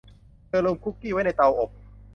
[0.47, 1.69] เธอลืมคุกกี้ไว้ในเตาอบ